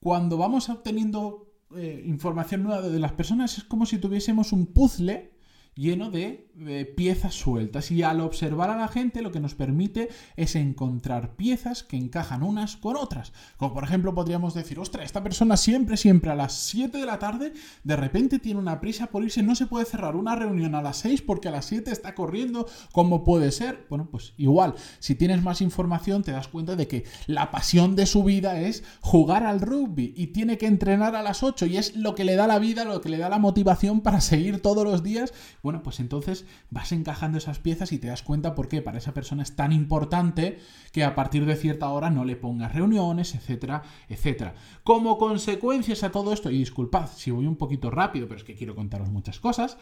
cuando 0.00 0.38
vamos 0.38 0.68
obteniendo 0.68 1.52
eh, 1.76 2.02
información 2.06 2.62
nueva 2.62 2.82
de 2.82 2.98
las 2.98 3.12
personas 3.12 3.58
es 3.58 3.64
como 3.64 3.84
si 3.84 3.98
tuviésemos 3.98 4.52
un 4.52 4.66
puzzle 4.66 5.37
lleno 5.78 6.10
de, 6.10 6.48
piezas 6.96 7.34
sueltas 7.34 7.92
y 7.92 8.02
al 8.02 8.20
observar 8.20 8.68
a 8.68 8.76
la 8.76 8.88
gente 8.88 9.22
lo 9.22 9.30
que 9.30 9.38
nos 9.38 9.54
permite 9.54 10.08
es 10.36 10.56
encontrar 10.56 11.36
piezas 11.36 11.84
que 11.84 11.96
encajan 11.96 12.42
unas 12.42 12.76
con 12.76 12.96
otras. 12.96 13.32
Como 13.56 13.74
por 13.74 13.84
ejemplo 13.84 14.12
podríamos 14.12 14.54
decir, 14.54 14.80
ostras, 14.80 15.04
esta 15.04 15.22
persona 15.22 15.56
siempre, 15.56 15.96
siempre 15.96 16.32
a 16.32 16.34
las 16.34 16.54
7 16.54 16.98
de 16.98 17.06
la 17.06 17.20
tarde 17.20 17.52
de 17.84 17.94
repente 17.94 18.40
tiene 18.40 18.58
una 18.58 18.80
prisa 18.80 19.06
por 19.06 19.22
irse, 19.22 19.40
no 19.44 19.54
se 19.54 19.66
puede 19.66 19.84
cerrar 19.84 20.16
una 20.16 20.34
reunión 20.34 20.74
a 20.74 20.82
las 20.82 20.96
6 20.96 21.22
porque 21.22 21.46
a 21.46 21.52
las 21.52 21.66
7 21.66 21.92
está 21.92 22.16
corriendo, 22.16 22.66
¿cómo 22.90 23.22
puede 23.22 23.52
ser? 23.52 23.86
Bueno, 23.88 24.08
pues 24.10 24.34
igual, 24.36 24.74
si 24.98 25.14
tienes 25.14 25.44
más 25.44 25.60
información 25.60 26.24
te 26.24 26.32
das 26.32 26.48
cuenta 26.48 26.74
de 26.74 26.88
que 26.88 27.04
la 27.28 27.52
pasión 27.52 27.94
de 27.94 28.06
su 28.06 28.24
vida 28.24 28.60
es 28.60 28.82
jugar 29.00 29.44
al 29.44 29.60
rugby 29.60 30.12
y 30.16 30.28
tiene 30.28 30.58
que 30.58 30.66
entrenar 30.66 31.14
a 31.14 31.22
las 31.22 31.44
8 31.44 31.66
y 31.66 31.76
es 31.76 31.94
lo 31.94 32.16
que 32.16 32.24
le 32.24 32.34
da 32.34 32.48
la 32.48 32.58
vida, 32.58 32.84
lo 32.84 33.00
que 33.00 33.10
le 33.10 33.18
da 33.18 33.28
la 33.28 33.38
motivación 33.38 34.00
para 34.00 34.20
seguir 34.20 34.60
todos 34.60 34.82
los 34.82 35.04
días 35.04 35.32
pues 35.82 36.00
entonces 36.00 36.46
vas 36.70 36.92
encajando 36.92 37.38
esas 37.38 37.58
piezas 37.58 37.92
y 37.92 37.98
te 37.98 38.08
das 38.08 38.22
cuenta 38.22 38.54
por 38.54 38.68
qué 38.68 38.82
para 38.82 38.98
esa 38.98 39.14
persona 39.14 39.42
es 39.42 39.54
tan 39.54 39.72
importante 39.72 40.58
que 40.92 41.04
a 41.04 41.14
partir 41.14 41.46
de 41.46 41.56
cierta 41.56 41.88
hora 41.90 42.10
no 42.10 42.24
le 42.24 42.36
pongas 42.36 42.74
reuniones, 42.74 43.34
etcétera, 43.34 43.82
etcétera. 44.08 44.54
Como 44.84 45.18
consecuencias 45.18 46.02
a 46.02 46.10
todo 46.10 46.32
esto, 46.32 46.50
y 46.50 46.58
disculpad 46.58 47.08
si 47.14 47.30
voy 47.30 47.46
un 47.46 47.56
poquito 47.56 47.90
rápido, 47.90 48.26
pero 48.26 48.38
es 48.38 48.44
que 48.44 48.54
quiero 48.54 48.74
contaros 48.74 49.10
muchas 49.10 49.40
cosas, 49.40 49.78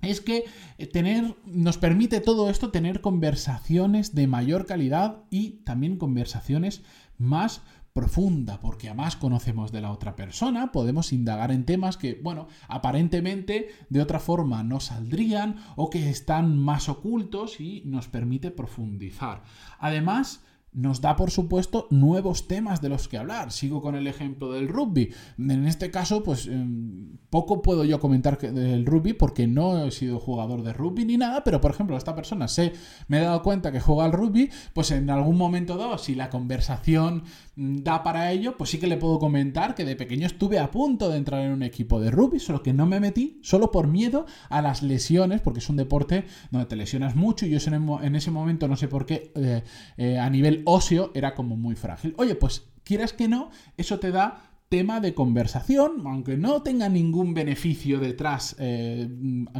es 0.00 0.20
que 0.20 0.44
eh, 0.78 0.86
tener, 0.86 1.36
nos 1.44 1.78
permite 1.78 2.20
todo 2.20 2.50
esto 2.50 2.70
tener 2.70 3.00
conversaciones 3.00 4.14
de 4.14 4.26
mayor 4.26 4.66
calidad 4.66 5.24
y 5.30 5.62
también 5.64 5.96
conversaciones 5.96 6.82
más 7.18 7.62
profunda, 7.98 8.60
porque 8.60 8.86
además 8.86 9.16
conocemos 9.16 9.72
de 9.72 9.80
la 9.80 9.90
otra 9.90 10.14
persona, 10.14 10.70
podemos 10.70 11.12
indagar 11.12 11.50
en 11.50 11.64
temas 11.64 11.96
que, 11.96 12.20
bueno, 12.22 12.46
aparentemente 12.68 13.70
de 13.88 14.00
otra 14.00 14.20
forma 14.20 14.62
no 14.62 14.78
saldrían 14.78 15.56
o 15.74 15.90
que 15.90 16.08
están 16.08 16.56
más 16.56 16.88
ocultos 16.88 17.60
y 17.60 17.82
nos 17.86 18.06
permite 18.06 18.52
profundizar. 18.52 19.42
Además, 19.80 20.44
nos 20.72 21.00
da, 21.00 21.16
por 21.16 21.30
supuesto, 21.30 21.88
nuevos 21.90 22.46
temas 22.46 22.80
de 22.80 22.88
los 22.88 23.08
que 23.08 23.18
hablar. 23.18 23.52
Sigo 23.52 23.82
con 23.82 23.94
el 23.94 24.06
ejemplo 24.06 24.52
del 24.52 24.68
rugby. 24.68 25.12
En 25.38 25.66
este 25.66 25.90
caso, 25.90 26.22
pues 26.22 26.46
em, 26.46 27.16
poco 27.30 27.62
puedo 27.62 27.84
yo 27.84 27.98
comentar 27.98 28.38
del 28.38 28.86
rugby 28.86 29.14
porque 29.14 29.46
no 29.46 29.86
he 29.86 29.90
sido 29.90 30.20
jugador 30.20 30.62
de 30.62 30.72
rugby 30.72 31.04
ni 31.04 31.16
nada, 31.16 31.42
pero 31.42 31.60
por 31.60 31.70
ejemplo, 31.70 31.96
esta 31.96 32.14
persona 32.14 32.48
sé, 32.48 32.74
me 33.08 33.18
he 33.18 33.22
dado 33.22 33.42
cuenta 33.42 33.72
que 33.72 33.80
juega 33.80 34.04
al 34.04 34.12
rugby, 34.12 34.50
pues 34.72 34.90
en 34.90 35.10
algún 35.10 35.36
momento 35.36 35.76
dado, 35.76 35.98
si 35.98 36.14
la 36.14 36.30
conversación 36.30 37.24
da 37.58 38.04
para 38.04 38.30
ello, 38.30 38.56
pues 38.56 38.70
sí 38.70 38.78
que 38.78 38.86
le 38.86 38.96
puedo 38.96 39.18
comentar 39.18 39.74
que 39.74 39.84
de 39.84 39.96
pequeño 39.96 40.26
estuve 40.26 40.60
a 40.60 40.70
punto 40.70 41.08
de 41.08 41.16
entrar 41.16 41.42
en 41.42 41.50
un 41.50 41.64
equipo 41.64 42.00
de 42.00 42.12
rugby, 42.12 42.38
solo 42.38 42.62
que 42.62 42.72
no 42.72 42.86
me 42.86 43.00
metí, 43.00 43.40
solo 43.42 43.72
por 43.72 43.88
miedo 43.88 44.26
a 44.48 44.62
las 44.62 44.84
lesiones, 44.84 45.40
porque 45.40 45.58
es 45.58 45.68
un 45.68 45.76
deporte 45.76 46.24
donde 46.52 46.66
te 46.66 46.76
lesionas 46.76 47.16
mucho 47.16 47.46
y 47.46 47.50
yo 47.50 47.58
en 48.00 48.14
ese 48.14 48.30
momento 48.30 48.68
no 48.68 48.76
sé 48.76 48.86
por 48.86 49.06
qué 49.06 49.32
eh, 49.34 49.64
eh, 49.96 50.18
a 50.18 50.30
nivel 50.30 50.62
óseo 50.66 51.10
era 51.14 51.34
como 51.34 51.56
muy 51.56 51.74
frágil. 51.74 52.14
Oye, 52.16 52.36
pues 52.36 52.62
quieras 52.84 53.12
que 53.12 53.26
no, 53.26 53.50
eso 53.76 53.98
te 53.98 54.12
da 54.12 54.47
tema 54.68 55.00
de 55.00 55.14
conversación, 55.14 56.02
aunque 56.06 56.36
no 56.36 56.62
tenga 56.62 56.88
ningún 56.88 57.32
beneficio 57.32 58.00
detrás 58.00 58.54
eh, 58.58 59.08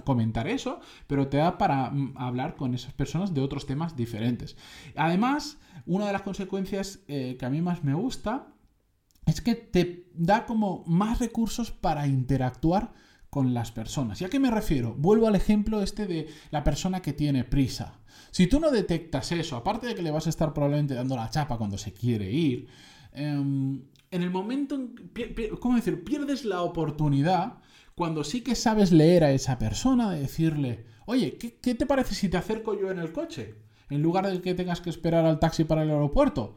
comentar 0.04 0.48
eso, 0.48 0.80
pero 1.06 1.28
te 1.28 1.38
da 1.38 1.56
para 1.56 1.90
mm, 1.90 2.14
hablar 2.16 2.56
con 2.56 2.74
esas 2.74 2.92
personas 2.92 3.32
de 3.32 3.40
otros 3.40 3.66
temas 3.66 3.96
diferentes. 3.96 4.56
Además, 4.96 5.58
una 5.86 6.06
de 6.06 6.12
las 6.12 6.22
consecuencias 6.22 7.00
eh, 7.08 7.36
que 7.38 7.46
a 7.46 7.50
mí 7.50 7.62
más 7.62 7.84
me 7.84 7.94
gusta 7.94 8.48
es 9.24 9.40
que 9.40 9.54
te 9.54 10.10
da 10.14 10.46
como 10.46 10.84
más 10.86 11.18
recursos 11.18 11.70
para 11.70 12.06
interactuar 12.06 12.92
con 13.30 13.52
las 13.54 13.72
personas. 13.72 14.20
¿Y 14.20 14.24
a 14.24 14.30
qué 14.30 14.38
me 14.38 14.50
refiero? 14.50 14.94
Vuelvo 14.96 15.28
al 15.28 15.34
ejemplo 15.34 15.82
este 15.82 16.06
de 16.06 16.28
la 16.50 16.64
persona 16.64 17.00
que 17.00 17.12
tiene 17.12 17.44
prisa. 17.44 18.00
Si 18.30 18.46
tú 18.46 18.58
no 18.60 18.70
detectas 18.70 19.32
eso, 19.32 19.56
aparte 19.56 19.86
de 19.86 19.94
que 19.94 20.02
le 20.02 20.10
vas 20.10 20.26
a 20.26 20.30
estar 20.30 20.54
probablemente 20.54 20.94
dando 20.94 21.16
la 21.16 21.30
chapa 21.30 21.58
cuando 21.58 21.76
se 21.76 21.92
quiere 21.92 22.30
ir, 22.30 22.68
em, 23.12 23.82
en 24.10 24.22
el 24.22 24.30
momento, 24.30 24.74
en, 24.74 24.94
¿cómo 25.60 25.76
decir? 25.76 26.04
Pierdes 26.04 26.44
la 26.44 26.62
oportunidad 26.62 27.58
cuando 27.94 28.24
sí 28.24 28.42
que 28.42 28.54
sabes 28.54 28.92
leer 28.92 29.24
a 29.24 29.32
esa 29.32 29.58
persona 29.58 30.10
de 30.10 30.20
decirle, 30.20 30.84
oye, 31.06 31.36
¿qué, 31.36 31.74
te 31.74 31.86
parece 31.86 32.14
si 32.14 32.28
te 32.28 32.36
acerco 32.36 32.78
yo 32.78 32.90
en 32.90 32.98
el 32.98 33.12
coche? 33.12 33.56
En 33.90 34.02
lugar 34.02 34.26
de 34.26 34.40
que 34.40 34.54
tengas 34.54 34.80
que 34.80 34.90
esperar 34.90 35.24
al 35.24 35.40
taxi 35.40 35.64
para 35.64 35.82
el 35.82 35.90
aeropuerto. 35.90 36.56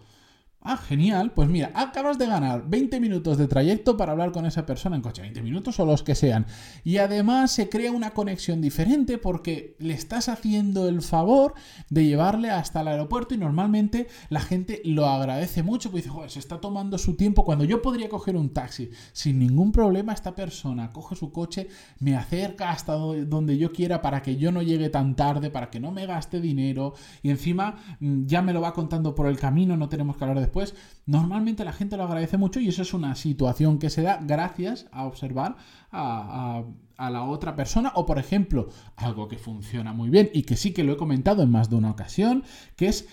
Ah, 0.63 0.77
genial. 0.77 1.31
Pues 1.33 1.49
mira, 1.49 1.71
acabas 1.73 2.19
de 2.19 2.27
ganar 2.27 2.69
20 2.69 2.99
minutos 2.99 3.39
de 3.39 3.47
trayecto 3.47 3.97
para 3.97 4.11
hablar 4.11 4.31
con 4.31 4.45
esa 4.45 4.63
persona 4.63 4.95
en 4.95 5.01
coche, 5.01 5.23
20 5.23 5.41
minutos 5.41 5.79
o 5.79 5.85
los 5.87 6.03
que 6.03 6.13
sean. 6.13 6.45
Y 6.83 6.97
además 6.97 7.51
se 7.51 7.67
crea 7.67 7.91
una 7.91 8.11
conexión 8.11 8.61
diferente 8.61 9.17
porque 9.17 9.75
le 9.79 9.95
estás 9.95 10.29
haciendo 10.29 10.87
el 10.87 11.01
favor 11.01 11.55
de 11.89 12.05
llevarle 12.05 12.51
hasta 12.51 12.81
el 12.81 12.89
aeropuerto 12.89 13.33
y 13.33 13.39
normalmente 13.39 14.07
la 14.29 14.39
gente 14.39 14.83
lo 14.85 15.07
agradece 15.07 15.63
mucho 15.63 15.89
porque 15.89 16.03
dice, 16.03 16.13
joder, 16.13 16.29
se 16.29 16.37
está 16.37 16.61
tomando 16.61 16.99
su 16.99 17.15
tiempo 17.15 17.43
cuando 17.43 17.65
yo 17.65 17.81
podría 17.81 18.07
coger 18.07 18.35
un 18.35 18.53
taxi 18.53 18.91
sin 19.13 19.39
ningún 19.39 19.71
problema. 19.71 20.13
Esta 20.13 20.35
persona 20.35 20.91
coge 20.91 21.15
su 21.15 21.31
coche, 21.31 21.69
me 21.99 22.15
acerca 22.15 22.69
hasta 22.69 22.93
donde 22.93 23.57
yo 23.57 23.71
quiera 23.71 24.03
para 24.03 24.21
que 24.21 24.35
yo 24.35 24.51
no 24.51 24.61
llegue 24.61 24.89
tan 24.89 25.15
tarde, 25.15 25.49
para 25.49 25.71
que 25.71 25.79
no 25.79 25.91
me 25.91 26.05
gaste 26.05 26.39
dinero 26.39 26.93
y 27.23 27.31
encima 27.31 27.77
mm, 27.99 28.27
ya 28.27 28.43
me 28.43 28.53
lo 28.53 28.61
va 28.61 28.73
contando 28.73 29.15
por 29.15 29.25
el 29.25 29.39
camino, 29.39 29.75
no 29.75 29.89
tenemos 29.89 30.17
que 30.17 30.23
hablar 30.23 30.39
de 30.39 30.50
pues 30.51 30.75
normalmente 31.05 31.65
la 31.65 31.73
gente 31.73 31.97
lo 31.97 32.03
agradece 32.03 32.37
mucho 32.37 32.59
y 32.59 32.67
eso 32.67 32.81
es 32.81 32.93
una 32.93 33.15
situación 33.15 33.79
que 33.79 33.89
se 33.89 34.01
da 34.01 34.19
gracias 34.21 34.87
a 34.91 35.05
observar 35.05 35.55
a, 35.91 36.63
la 36.97 37.23
otra 37.23 37.55
persona 37.55 37.91
o 37.95 38.05
por 38.05 38.19
ejemplo 38.19 38.69
algo 38.95 39.27
que 39.27 39.39
funciona 39.39 39.91
muy 39.91 40.09
bien 40.09 40.29
y 40.33 40.43
que 40.43 40.55
sí 40.55 40.71
que 40.71 40.83
lo 40.83 40.93
he 40.93 40.97
comentado 40.97 41.41
en 41.41 41.49
más 41.49 41.69
de 41.69 41.75
una 41.75 41.89
ocasión, 41.89 42.43
que 42.75 42.87
es 42.87 43.07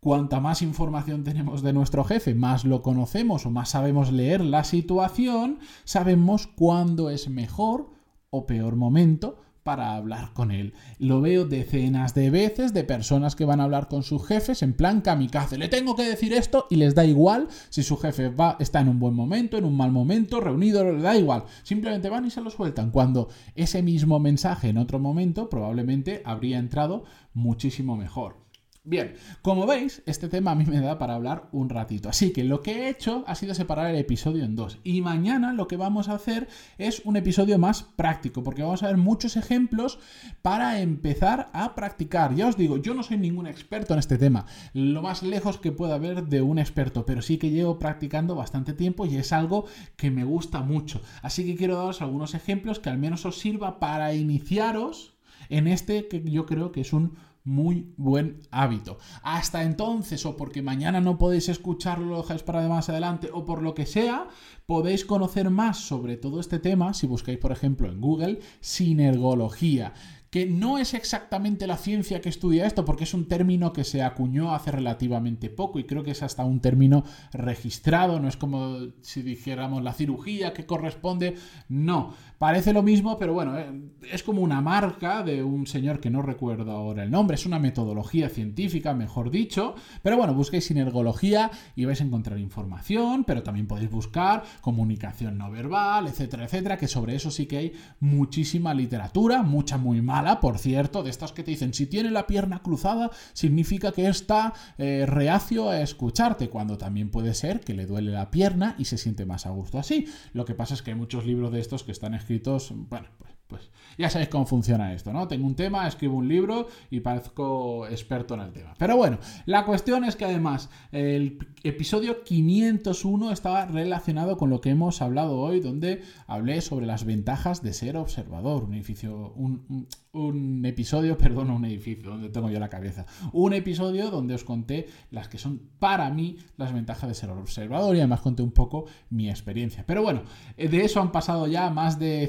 cuanta 0.00 0.40
más 0.40 0.62
información 0.62 1.24
tenemos 1.24 1.62
de 1.62 1.72
nuestro 1.72 2.04
jefe, 2.04 2.34
más 2.34 2.64
lo 2.64 2.82
conocemos 2.82 3.44
o 3.46 3.50
más 3.50 3.70
sabemos 3.70 4.12
leer 4.12 4.42
la 4.42 4.64
situación, 4.64 5.58
sabemos 5.84 6.46
cuándo 6.46 7.10
es 7.10 7.28
mejor 7.28 7.90
o 8.30 8.46
peor 8.46 8.76
momento 8.76 9.38
para 9.64 9.94
hablar 9.96 10.32
con 10.34 10.50
él. 10.50 10.74
Lo 10.98 11.20
veo 11.20 11.46
decenas 11.46 12.14
de 12.14 12.30
veces 12.30 12.72
de 12.74 12.84
personas 12.84 13.34
que 13.34 13.46
van 13.46 13.60
a 13.60 13.64
hablar 13.64 13.88
con 13.88 14.02
sus 14.02 14.24
jefes 14.24 14.62
en 14.62 14.74
plan 14.74 15.00
kamikaze. 15.00 15.58
Le 15.58 15.68
tengo 15.68 15.96
que 15.96 16.04
decir 16.04 16.32
esto 16.34 16.66
y 16.70 16.76
les 16.76 16.94
da 16.94 17.04
igual 17.04 17.48
si 17.70 17.82
su 17.82 17.96
jefe 17.96 18.28
va, 18.28 18.56
está 18.60 18.80
en 18.80 18.88
un 18.88 19.00
buen 19.00 19.14
momento, 19.14 19.56
en 19.56 19.64
un 19.64 19.76
mal 19.76 19.90
momento, 19.90 20.40
reunido, 20.40 20.84
le 20.84 21.02
da 21.02 21.16
igual. 21.16 21.44
Simplemente 21.62 22.10
van 22.10 22.26
y 22.26 22.30
se 22.30 22.42
lo 22.42 22.50
sueltan. 22.50 22.90
Cuando 22.90 23.28
ese 23.54 23.82
mismo 23.82 24.20
mensaje 24.20 24.68
en 24.68 24.78
otro 24.78 24.98
momento 24.98 25.48
probablemente 25.48 26.22
habría 26.24 26.58
entrado 26.58 27.04
muchísimo 27.32 27.96
mejor. 27.96 28.43
Bien, 28.86 29.14
como 29.40 29.66
veis, 29.66 30.02
este 30.04 30.28
tema 30.28 30.50
a 30.50 30.54
mí 30.54 30.66
me 30.66 30.78
da 30.78 30.98
para 30.98 31.14
hablar 31.14 31.48
un 31.52 31.70
ratito. 31.70 32.10
Así 32.10 32.34
que 32.34 32.44
lo 32.44 32.60
que 32.60 32.72
he 32.72 32.90
hecho 32.90 33.24
ha 33.26 33.34
sido 33.34 33.54
separar 33.54 33.88
el 33.88 33.96
episodio 33.96 34.44
en 34.44 34.56
dos. 34.56 34.78
Y 34.84 35.00
mañana 35.00 35.54
lo 35.54 35.66
que 35.68 35.78
vamos 35.78 36.10
a 36.10 36.16
hacer 36.16 36.48
es 36.76 37.00
un 37.06 37.16
episodio 37.16 37.58
más 37.58 37.82
práctico, 37.82 38.42
porque 38.42 38.62
vamos 38.62 38.82
a 38.82 38.88
ver 38.88 38.98
muchos 38.98 39.38
ejemplos 39.38 39.98
para 40.42 40.82
empezar 40.82 41.48
a 41.54 41.74
practicar. 41.74 42.34
Ya 42.34 42.46
os 42.46 42.58
digo, 42.58 42.76
yo 42.76 42.92
no 42.92 43.02
soy 43.02 43.16
ningún 43.16 43.46
experto 43.46 43.94
en 43.94 44.00
este 44.00 44.18
tema, 44.18 44.44
lo 44.74 45.00
más 45.00 45.22
lejos 45.22 45.56
que 45.56 45.72
pueda 45.72 45.94
haber 45.94 46.26
de 46.26 46.42
un 46.42 46.58
experto, 46.58 47.06
pero 47.06 47.22
sí 47.22 47.38
que 47.38 47.48
llevo 47.48 47.78
practicando 47.78 48.34
bastante 48.34 48.74
tiempo 48.74 49.06
y 49.06 49.16
es 49.16 49.32
algo 49.32 49.64
que 49.96 50.10
me 50.10 50.24
gusta 50.24 50.60
mucho. 50.60 51.00
Así 51.22 51.46
que 51.46 51.56
quiero 51.56 51.76
daros 51.76 52.02
algunos 52.02 52.34
ejemplos 52.34 52.80
que 52.80 52.90
al 52.90 52.98
menos 52.98 53.24
os 53.24 53.38
sirva 53.38 53.80
para 53.80 54.12
iniciaros 54.12 55.14
en 55.48 55.68
este 55.68 56.06
que 56.08 56.22
yo 56.22 56.44
creo 56.44 56.70
que 56.70 56.82
es 56.82 56.92
un 56.92 57.16
muy 57.44 57.92
buen 57.98 58.40
hábito. 58.50 58.98
Hasta 59.22 59.62
entonces, 59.62 60.24
o 60.24 60.36
porque 60.36 60.62
mañana 60.62 61.00
no 61.00 61.18
podéis 61.18 61.50
escucharlo, 61.50 62.06
lo 62.06 62.22
dejáis 62.22 62.42
para 62.42 62.66
más 62.68 62.88
adelante, 62.88 63.28
o 63.32 63.44
por 63.44 63.62
lo 63.62 63.74
que 63.74 63.86
sea, 63.86 64.28
podéis 64.66 65.04
conocer 65.04 65.50
más 65.50 65.78
sobre 65.78 66.16
todo 66.16 66.40
este 66.40 66.58
tema 66.58 66.94
si 66.94 67.06
buscáis, 67.06 67.38
por 67.38 67.52
ejemplo, 67.52 67.88
en 67.88 68.00
Google, 68.00 68.40
sinergología 68.60 69.92
que 70.34 70.46
no 70.46 70.78
es 70.78 70.94
exactamente 70.94 71.68
la 71.68 71.76
ciencia 71.76 72.20
que 72.20 72.28
estudia 72.28 72.66
esto, 72.66 72.84
porque 72.84 73.04
es 73.04 73.14
un 73.14 73.28
término 73.28 73.72
que 73.72 73.84
se 73.84 74.02
acuñó 74.02 74.52
hace 74.52 74.72
relativamente 74.72 75.48
poco 75.48 75.78
y 75.78 75.84
creo 75.84 76.02
que 76.02 76.10
es 76.10 76.24
hasta 76.24 76.44
un 76.44 76.58
término 76.58 77.04
registrado, 77.32 78.18
no 78.18 78.26
es 78.26 78.36
como 78.36 78.78
si 79.00 79.22
dijéramos 79.22 79.84
la 79.84 79.92
cirugía 79.92 80.52
que 80.52 80.66
corresponde, 80.66 81.36
no, 81.68 82.14
parece 82.36 82.72
lo 82.72 82.82
mismo, 82.82 83.16
pero 83.16 83.32
bueno, 83.32 83.56
eh, 83.56 83.70
es 84.10 84.24
como 84.24 84.42
una 84.42 84.60
marca 84.60 85.22
de 85.22 85.44
un 85.44 85.68
señor 85.68 86.00
que 86.00 86.10
no 86.10 86.20
recuerdo 86.20 86.72
ahora 86.72 87.04
el 87.04 87.12
nombre, 87.12 87.36
es 87.36 87.46
una 87.46 87.60
metodología 87.60 88.28
científica, 88.28 88.92
mejor 88.92 89.30
dicho, 89.30 89.76
pero 90.02 90.16
bueno, 90.16 90.34
busquéis 90.34 90.64
sinergología 90.64 91.52
y 91.76 91.84
vais 91.84 92.00
a 92.00 92.04
encontrar 92.04 92.40
información, 92.40 93.22
pero 93.22 93.44
también 93.44 93.68
podéis 93.68 93.88
buscar 93.92 94.42
comunicación 94.62 95.38
no 95.38 95.48
verbal, 95.52 96.08
etcétera, 96.08 96.46
etcétera, 96.46 96.76
que 96.76 96.88
sobre 96.88 97.14
eso 97.14 97.30
sí 97.30 97.46
que 97.46 97.58
hay 97.58 97.72
muchísima 98.00 98.74
literatura, 98.74 99.44
mucha 99.44 99.78
muy 99.78 100.02
mala 100.02 100.23
por 100.40 100.58
cierto, 100.58 101.02
de 101.02 101.10
estas 101.10 101.32
que 101.32 101.42
te 101.42 101.50
dicen, 101.50 101.74
si 101.74 101.86
tiene 101.86 102.10
la 102.10 102.26
pierna 102.26 102.62
cruzada, 102.62 103.10
significa 103.32 103.92
que 103.92 104.08
está 104.08 104.52
eh, 104.78 105.04
reacio 105.06 105.68
a 105.70 105.80
escucharte, 105.80 106.48
cuando 106.48 106.78
también 106.78 107.10
puede 107.10 107.34
ser 107.34 107.60
que 107.60 107.74
le 107.74 107.86
duele 107.86 108.12
la 108.12 108.30
pierna 108.30 108.74
y 108.78 108.86
se 108.86 108.98
siente 108.98 109.26
más 109.26 109.46
a 109.46 109.50
gusto 109.50 109.78
así. 109.78 110.06
Lo 110.32 110.44
que 110.44 110.54
pasa 110.54 110.74
es 110.74 110.82
que 110.82 110.92
hay 110.92 110.96
muchos 110.96 111.26
libros 111.26 111.52
de 111.52 111.60
estos 111.60 111.84
que 111.84 111.92
están 111.92 112.14
escritos, 112.14 112.72
bueno, 112.74 113.08
pues 113.18 113.33
pues 113.46 113.70
ya 113.98 114.10
sabéis 114.10 114.28
cómo 114.28 114.46
funciona 114.46 114.92
esto, 114.92 115.12
¿no? 115.12 115.28
Tengo 115.28 115.46
un 115.46 115.54
tema, 115.54 115.86
escribo 115.86 116.16
un 116.16 116.28
libro 116.28 116.68
y 116.90 117.00
parezco 117.00 117.86
experto 117.88 118.34
en 118.34 118.40
el 118.40 118.52
tema. 118.52 118.74
Pero 118.78 118.96
bueno, 118.96 119.18
la 119.46 119.64
cuestión 119.64 120.04
es 120.04 120.16
que 120.16 120.24
además 120.24 120.70
el 120.92 121.38
episodio 121.62 122.24
501 122.24 123.32
estaba 123.32 123.66
relacionado 123.66 124.36
con 124.36 124.50
lo 124.50 124.60
que 124.60 124.70
hemos 124.70 125.02
hablado 125.02 125.38
hoy, 125.38 125.60
donde 125.60 126.02
hablé 126.26 126.60
sobre 126.60 126.86
las 126.86 127.04
ventajas 127.04 127.62
de 127.62 127.72
ser 127.72 127.96
observador. 127.96 128.64
Un 128.64 128.74
edificio, 128.74 129.32
un, 129.34 130.62
episodio, 130.64 131.18
perdón, 131.18 131.50
un 131.50 131.64
edificio, 131.64 132.10
donde 132.10 132.30
tengo 132.30 132.50
yo 132.50 132.58
la 132.58 132.68
cabeza. 132.68 133.06
Un 133.32 133.52
episodio 133.52 134.10
donde 134.10 134.34
os 134.34 134.44
conté 134.44 134.88
las 135.10 135.28
que 135.28 135.38
son 135.38 135.70
para 135.78 136.10
mí 136.10 136.38
las 136.56 136.72
ventajas 136.72 137.08
de 137.08 137.14
ser 137.14 137.30
observador 137.30 137.94
y 137.94 137.98
además 137.98 138.20
conté 138.20 138.42
un 138.42 138.52
poco 138.52 138.86
mi 139.10 139.28
experiencia. 139.28 139.84
Pero 139.86 140.02
bueno, 140.02 140.22
de 140.56 140.84
eso 140.84 141.00
han 141.00 141.12
pasado 141.12 141.46
ya 141.46 141.70
más 141.70 141.98
de 141.98 142.26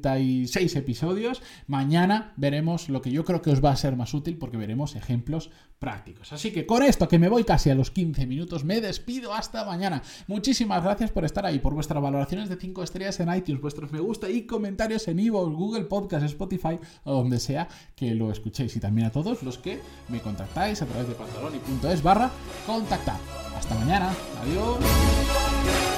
146 0.00 0.76
episodios. 0.76 1.42
Mañana 1.66 2.32
veremos 2.36 2.88
lo 2.88 3.02
que 3.02 3.10
yo 3.10 3.24
creo 3.24 3.42
que 3.42 3.50
os 3.50 3.64
va 3.64 3.70
a 3.70 3.76
ser 3.76 3.96
más 3.96 4.14
útil 4.14 4.36
porque 4.38 4.56
veremos 4.56 4.96
ejemplos 4.96 5.50
prácticos. 5.78 6.32
Así 6.32 6.52
que 6.52 6.66
con 6.66 6.82
esto, 6.82 7.08
que 7.08 7.18
me 7.18 7.28
voy 7.28 7.44
casi 7.44 7.70
a 7.70 7.74
los 7.74 7.90
15 7.90 8.26
minutos, 8.26 8.64
me 8.64 8.80
despido 8.80 9.32
hasta 9.32 9.64
mañana. 9.64 10.02
Muchísimas 10.26 10.82
gracias 10.82 11.10
por 11.10 11.24
estar 11.24 11.46
ahí, 11.46 11.58
por 11.58 11.74
vuestras 11.74 12.02
valoraciones 12.02 12.48
de 12.48 12.56
5 12.56 12.82
estrellas 12.82 13.20
en 13.20 13.32
iTunes, 13.34 13.60
vuestros 13.62 13.92
me 13.92 14.00
gusta 14.00 14.28
y 14.28 14.42
comentarios 14.42 15.08
en 15.08 15.20
Ivo, 15.20 15.48
Google 15.50 15.84
Podcast, 15.84 16.24
Spotify 16.26 16.78
o 17.04 17.12
donde 17.12 17.40
sea 17.40 17.68
que 17.96 18.14
lo 18.14 18.30
escuchéis. 18.30 18.76
Y 18.76 18.80
también 18.80 19.06
a 19.06 19.10
todos 19.10 19.42
los 19.42 19.58
que 19.58 19.80
me 20.08 20.20
contactáis 20.20 20.82
a 20.82 20.86
través 20.86 21.08
de 21.08 21.14
pantaloni.es 21.14 22.02
barra 22.02 22.30
contactar. 22.66 23.18
Hasta 23.56 23.74
mañana. 23.74 24.12
Adiós. 24.42 25.89